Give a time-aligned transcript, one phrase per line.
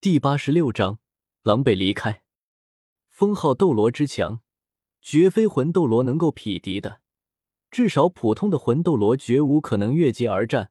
[0.00, 1.00] 第八十六章
[1.42, 2.22] 狼狈离开。
[3.08, 4.42] 封号斗罗之强，
[5.02, 7.00] 绝非魂斗罗能够匹敌的。
[7.68, 10.70] 至少普通的魂斗罗绝无可能越级而战。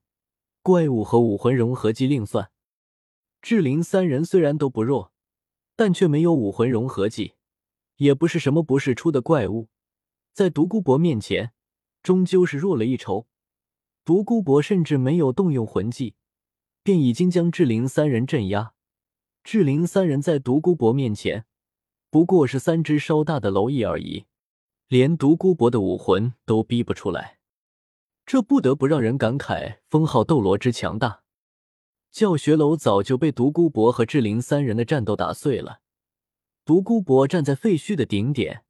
[0.62, 2.52] 怪物和武魂融合技另算。
[3.42, 5.12] 志灵三人虽然都不弱，
[5.76, 7.34] 但却没有武魂融合技，
[7.98, 9.68] 也不是什么不世出的怪物，
[10.32, 11.52] 在独孤博面前，
[12.02, 13.28] 终究是弱了一筹。
[14.06, 16.16] 独孤博甚至没有动用魂技，
[16.82, 18.76] 便已经将志灵三人镇压。
[19.50, 21.46] 志灵三人在独孤博面前，
[22.10, 24.26] 不过是三只稍大的蝼蚁而已，
[24.90, 27.40] 连独孤博的武魂都逼不出来。
[28.26, 31.24] 这不得不让人感慨封号斗罗之强大。
[32.12, 35.80] 教学楼早就被独孤博和志灵三人的战斗打碎了。
[36.66, 38.66] 独孤博站在废墟的顶点，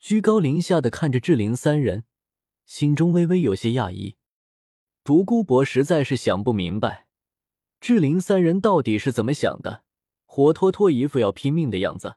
[0.00, 2.04] 居高临下的看着志灵三人，
[2.64, 4.16] 心中微微有些讶异。
[5.04, 7.08] 独孤博实在是想不明白，
[7.78, 9.83] 志灵三人到底是怎么想的，
[10.34, 12.16] 活脱脱一副要拼命的样子。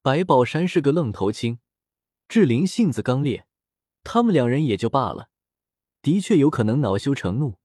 [0.00, 1.58] 白宝山是个愣头青，
[2.28, 3.48] 志玲性子刚烈，
[4.04, 5.28] 他们两人也就罢了，
[6.00, 7.58] 的确有可能恼羞成怒。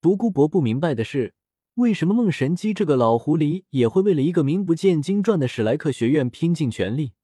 [0.00, 1.34] 独孤博不明白的是，
[1.74, 7.14] 为什么孟神机这个老狐狸也会为了一个名不见经传的史莱克学院拼尽全力？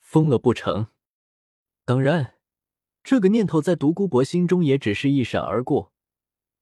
[0.00, 0.88] 疯了不成？
[1.84, 2.34] 当然。
[3.04, 5.92] 这个念头在独孤博心中也只是一闪而过。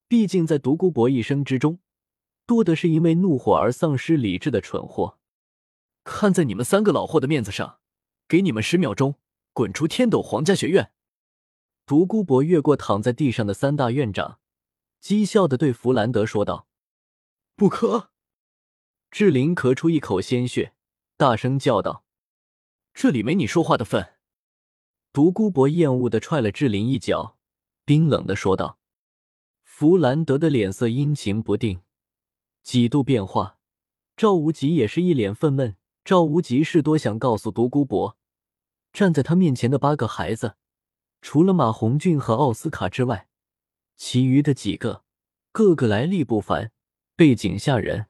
[0.06, 1.78] 毕竟在独孤博一生之中，
[2.46, 5.18] 多的是因为怒火而丧失理智的蠢货。
[6.04, 7.80] 看在你们三个老货的面子上，
[8.28, 9.16] 给你们十秒钟，
[9.52, 10.92] 滚出天斗皇家学院！
[11.84, 14.38] 独孤博越过躺在地上的三大院长，
[15.02, 16.68] 讥笑的对弗兰德说道
[17.56, 18.10] ：“不可！”
[19.10, 20.74] 志玲咳出一口鲜血，
[21.16, 22.04] 大声叫道
[22.94, 24.14] ：“这里没你说话的份！”
[25.12, 27.38] 独孤博厌恶的踹了志林一脚，
[27.84, 28.78] 冰冷的说道
[29.64, 31.80] ：“弗兰德的脸色阴晴不定，
[32.66, 33.58] 几度变化。
[34.16, 35.76] 赵无极也是一脸愤懑。
[36.04, 38.16] 赵无极是多想告诉独孤博，
[38.92, 40.56] 站在他面前的八个孩子，
[41.22, 43.28] 除了马红俊和奥斯卡之外，
[43.96, 45.04] 其余的几个
[45.52, 46.72] 个个来历不凡，
[47.14, 48.06] 背景吓人。”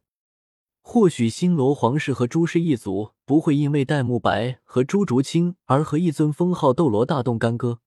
[0.80, 7.80] 或许星罗皇室和朱氏一族不会因为戴沐白和朱竹清而和一尊封号斗罗大动干戈，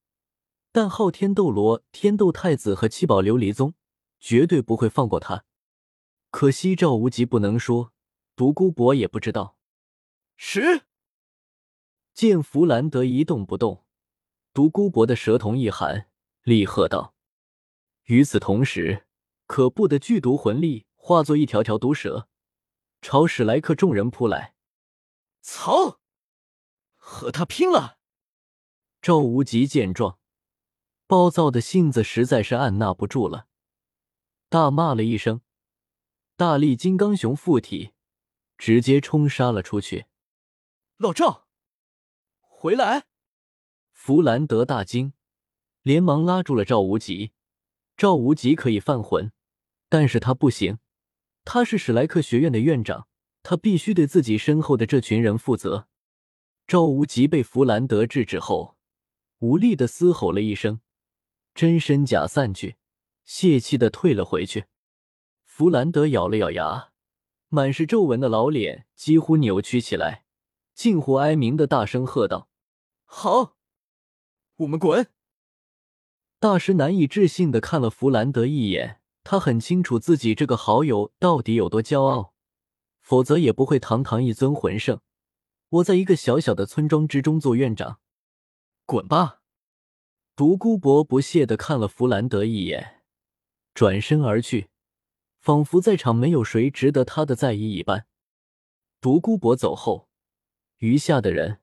[0.71, 3.73] 但昊天斗罗、天斗太子和七宝琉璃宗
[4.19, 5.45] 绝对不会放过他。
[6.31, 7.91] 可惜赵无极不能说，
[8.35, 9.57] 独孤博也不知道。
[10.37, 10.83] 十
[12.13, 13.85] 见弗兰德一动不动，
[14.53, 16.09] 独孤博的舌头一寒，
[16.43, 17.15] 厉喝道
[18.05, 19.07] ：“与此同时，
[19.47, 22.27] 可怖的剧毒魂力化作一条条毒蛇。”
[23.01, 24.55] 朝史莱克众人扑来，
[25.41, 26.01] 操！
[26.97, 27.97] 和他拼了！
[29.01, 30.19] 赵无极见状，
[31.07, 33.47] 暴躁的性子实在是按捺不住了，
[34.49, 35.39] 大骂了一声，
[36.39, 37.91] 大力金刚熊附体，
[38.57, 40.05] 直接冲杀了出去。
[40.95, 41.49] 老赵，
[42.39, 43.07] 回来！
[43.91, 45.11] 弗兰德大惊，
[45.81, 47.33] 连忙拉住了赵无极。
[47.97, 49.33] 赵无极可以犯浑，
[49.89, 50.79] 但是他不行。
[51.43, 53.09] 他是史莱克学院的院长，
[53.43, 55.89] 他必须对自己身后的这群人负责。
[56.65, 58.77] 赵无极被弗兰德制止后，
[59.39, 60.79] 无力的嘶吼了一声，
[61.53, 62.77] 真身假散去，
[63.25, 64.67] 泄气的退了回去。
[65.59, 66.93] 弗兰德咬了咬牙，
[67.49, 70.23] 满是皱纹的老脸几乎扭曲起来，
[70.73, 72.47] 近乎哀鸣的大声喝道
[73.03, 73.57] ：“好，
[74.55, 75.07] 我们滚！”
[76.39, 79.01] 大师难以置信的看了弗兰德一眼。
[79.25, 82.33] 他很清楚自己这个好友到底有多骄傲，
[83.01, 85.01] 否则也不会堂堂一尊魂圣，
[85.71, 87.99] 窝在一个小小的村庄之中做院长。
[88.85, 89.41] 滚吧！
[90.37, 93.03] 独孤博不屑的看了弗兰德一眼，
[93.73, 94.69] 转身而去，
[95.39, 98.05] 仿佛在场没有谁值得他的在意一般。
[99.01, 100.09] 独孤博走后，
[100.77, 101.61] 余下的人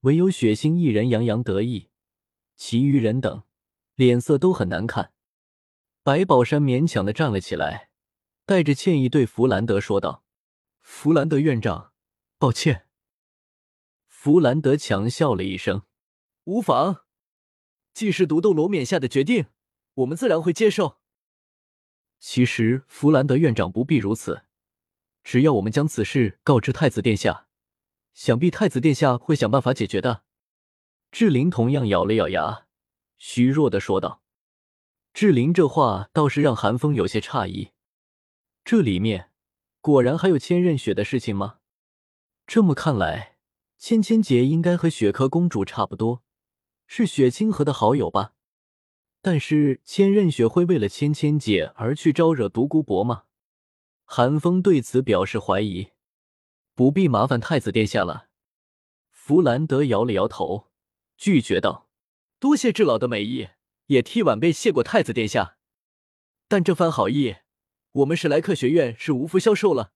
[0.00, 1.90] 唯有雪星一人洋洋得意，
[2.56, 3.44] 其余人等
[3.94, 5.12] 脸色都很难看。
[6.02, 7.90] 白宝山勉强的站了起来，
[8.44, 10.24] 带着歉意对弗兰德说道
[10.82, 11.92] ：“弗兰德院长，
[12.38, 12.88] 抱歉。”
[14.08, 15.82] 弗兰德强笑了一声
[16.44, 17.04] ：“无妨，
[17.94, 19.46] 既是独斗罗冕下的决定，
[19.94, 20.98] 我们自然会接受。”
[22.24, 24.44] 其实弗兰德院长不必如此，
[25.24, 27.48] 只要我们将此事告知太子殿下，
[28.14, 30.22] 想必太子殿下会想办法解决的。”
[31.10, 32.68] 志玲同样咬了咬牙，
[33.18, 34.22] 虚弱的说道。
[35.12, 37.72] 志玲这话倒是让韩风有些诧异，
[38.64, 39.30] 这里面
[39.80, 41.58] 果然还有千仞雪的事情吗？
[42.46, 43.36] 这么看来，
[43.78, 46.22] 芊芊姐应该和雪珂公主差不多，
[46.86, 48.31] 是雪清河的好友吧？
[49.24, 53.22] 但是千仞雪会为了芊芊姐而去招惹独孤博吗？
[54.04, 55.92] 韩风对此表示怀疑，
[56.74, 58.26] 不必麻烦太子殿下了。
[59.10, 60.72] 弗兰德摇了摇头，
[61.16, 61.88] 拒绝道
[62.40, 63.50] ：“多谢智老的美意，
[63.86, 65.56] 也替晚辈谢过太子殿下。
[66.48, 67.36] 但这番好意，
[67.92, 69.92] 我们史莱克学院是无福消受了。”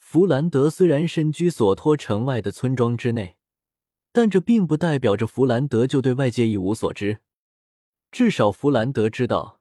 [0.00, 3.36] 弗兰德虽然身居索托城外的村庄之内，
[4.10, 7.20] 但这并不代表着弗兰德就对外界一无所知。
[8.16, 9.60] 至少弗兰德知道，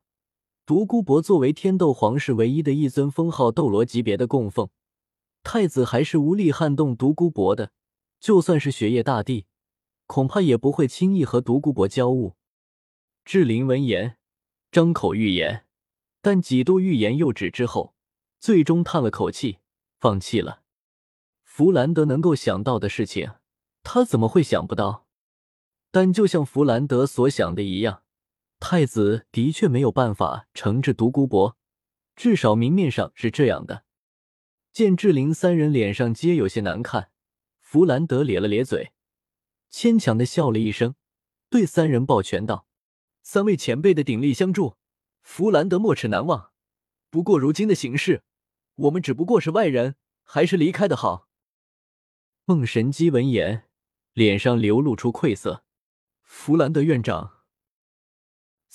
[0.65, 4.69] 独孤博作为天斗皇室唯一的一尊封号斗罗级别的供奉，
[5.43, 7.73] 太子还是无力撼动独孤博的。
[8.21, 9.45] 就算是雪夜大帝，
[10.05, 12.37] 恐怕也不会轻易和独孤博交恶。
[13.25, 14.15] 志林闻言，
[14.71, 15.65] 张口欲言，
[16.21, 17.93] 但几度欲言又止之后，
[18.39, 19.57] 最终叹了口气。
[19.99, 20.61] 放弃了，
[21.43, 23.33] 弗兰德能够想到的事情，
[23.83, 25.07] 他怎么会想不到？
[25.91, 28.03] 但就像弗兰德所想的一样，
[28.59, 31.57] 太子的确没有办法惩治独孤博，
[32.15, 33.85] 至少明面上是这样的。
[34.71, 37.11] 见志玲三人脸上皆有些难看，
[37.59, 38.93] 弗兰德咧了咧嘴，
[39.69, 40.95] 牵强的笑了一声，
[41.49, 42.67] 对三人抱拳道
[43.21, 44.75] ：“三位前辈的鼎力相助，
[45.21, 46.51] 弗兰德没齿难忘。
[47.09, 48.23] 不过如今的形势……”
[48.77, 51.29] 我们只不过是外人，还是离开的好。
[52.43, 53.69] 孟神机闻言，
[54.11, 55.63] 脸上流露出愧色。
[56.23, 57.34] 弗兰德院长，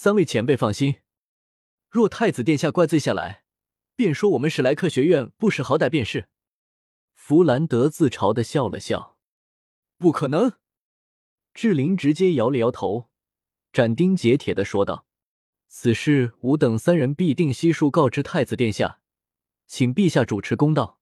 [0.02, 1.02] 三位前辈放心，
[1.90, 3.44] 若太子殿下怪罪下来，
[3.94, 6.30] 便说我们史莱克学院不识好歹便是。
[7.12, 9.18] 弗兰德自嘲的笑了笑。
[9.98, 10.54] 不可能！
[11.52, 13.10] 志玲直接摇了摇头，
[13.74, 15.04] 斩钉截铁的说道
[15.68, 19.02] ：“此事吾等三人必定悉数告知太子殿下。”
[19.68, 20.98] 请陛下主持公道。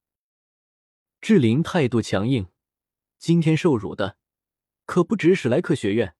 [1.20, 2.48] 志玲态度强硬，
[3.16, 4.18] 今天受辱的
[4.86, 6.16] 可不止史莱克学院，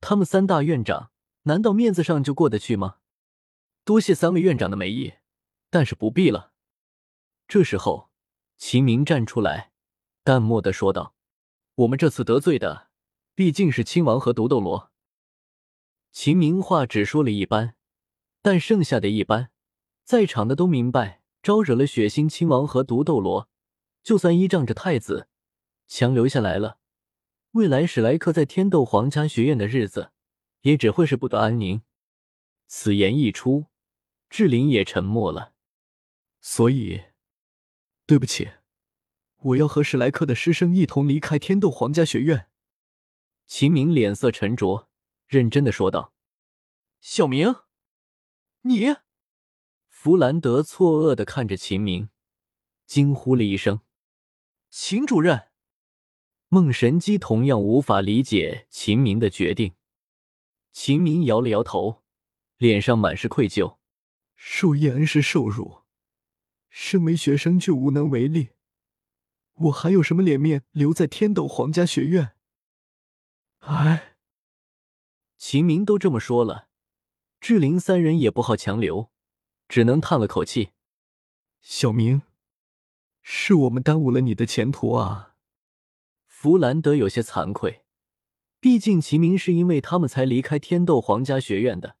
[0.00, 1.12] 他们三大院长
[1.48, 2.96] 难道面子上就过得去吗？
[3.82, 5.14] 多谢三位院长的美意，
[5.70, 6.52] 但是不必了。
[7.48, 8.10] 这时候，
[8.58, 9.72] 秦明站出来，
[10.22, 11.14] 淡漠的说道
[11.76, 12.88] ：“我们这次得罪的
[13.34, 14.90] 毕竟是亲王和独斗罗。”
[16.12, 17.76] 秦明话只说了一般，
[18.42, 19.50] 但剩下的一般，
[20.04, 21.22] 在场的都明白。
[21.40, 23.48] 招惹了血腥亲王和毒斗罗，
[24.02, 25.28] 就算依仗着太子
[25.86, 26.78] 强留下来了，
[27.52, 30.10] 未来史莱克在天斗皇家学院的日子
[30.68, 31.80] 也只会是不得安宁。
[32.66, 33.68] 此言一出，
[34.28, 35.54] 志玲也沉默了。
[36.42, 37.04] 所以，
[38.04, 38.50] 对不起，
[39.38, 42.50] 我要和史莱克的师生一同离开天斗皇家学院。
[43.46, 44.90] 秦明脸色沉着，
[45.26, 46.12] 认真的说道
[47.00, 47.56] ：“小明，
[48.60, 48.96] 你。”
[49.88, 52.10] 弗兰德错愕的看着秦明，
[52.84, 53.80] 惊呼了一声
[54.68, 55.48] ：“秦主任！”
[56.48, 59.72] 孟神机同样无法理解秦明的决定。
[60.80, 62.04] 秦明摇了摇头，
[62.56, 63.78] 脸上满是愧疚
[64.36, 65.82] ：“受叶恩师受辱，
[66.68, 68.50] 身为学生却无能为力，
[69.54, 72.36] 我还有什么脸面留在天斗皇家学院？”
[73.58, 74.18] 哎，
[75.36, 76.68] 秦明都这么说了，
[77.40, 79.10] 志玲三人也不好强留。
[79.66, 80.70] 只能叹了口气
[81.60, 82.22] ：“小明，
[83.20, 85.34] 是我们耽误了你的前途啊。”
[86.24, 87.84] 弗兰德有些惭愧，
[88.60, 91.96] 毕竟齐明是因为他们才离开天斗皇家学院的，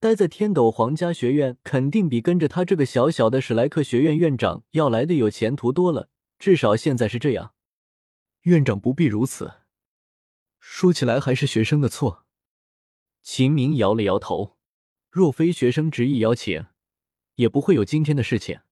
[0.00, 6.08] 待在天斗皇家学院肯定比跟着他这个小小的史莱克学院院长要来的有前途多了，
[6.38, 7.54] 至少现在是这样。
[8.42, 9.54] 院长不必如此，
[10.58, 12.24] 说起来还是学生的错。
[13.22, 14.56] 秦明摇了摇头，
[15.10, 16.66] 若非学生执意邀请。
[17.38, 18.62] 也不会有今天的事情。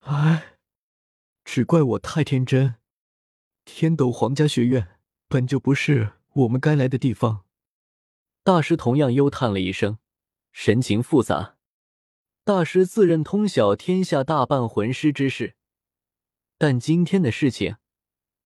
[0.00, 0.58] 唉，
[1.46, 2.74] 只怪我太天真。
[3.64, 4.97] 天斗皇家学院
[5.30, 7.44] 本就不是我们该来的地方。
[8.42, 9.98] 大师同样幽叹了一声，
[10.52, 11.56] 神情复杂。
[12.44, 15.54] 大师自认通晓天下大半魂师之事，
[16.56, 17.76] 但今天的事情，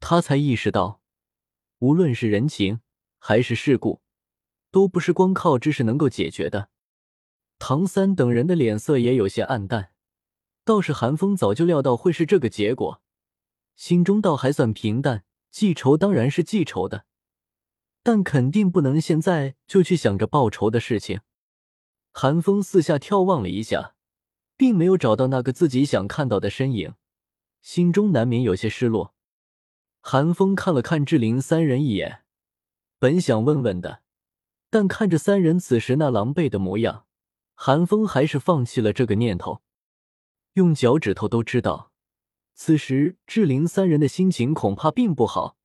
[0.00, 1.00] 他才意识到，
[1.78, 2.80] 无论是人情
[3.20, 4.02] 还是世故，
[4.72, 6.70] 都不是光靠知识能够解决的。
[7.60, 9.92] 唐三等人的脸色也有些暗淡，
[10.64, 13.00] 倒是韩风早就料到会是这个结果，
[13.76, 15.22] 心中倒还算平淡。
[15.52, 17.04] 记仇当然是记仇的，
[18.02, 21.20] 但肯定不能现在就去想着报仇的事情。
[22.10, 23.94] 韩风四下眺望了一下，
[24.56, 26.94] 并没有找到那个自己想看到的身影，
[27.60, 29.14] 心中难免有些失落。
[30.00, 32.24] 韩风看了看志玲三人一眼，
[32.98, 34.02] 本想问问的，
[34.70, 37.06] 但看着三人此时那狼狈的模样。
[37.54, 39.60] 韩风还是放弃了这个念头，
[40.54, 41.91] 用脚趾头都知道，
[42.64, 45.56] 此时志玲三人的心情恐怕并不好，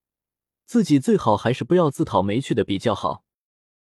[0.66, 3.24] 自己最好还是不要自讨没趣的比较好。